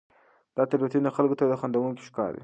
دا 0.55 0.63
تېروتنې 0.69 1.11
خلکو 1.15 1.35
ته 1.39 1.45
خندوونکې 1.61 2.03
ښکاري. 2.09 2.39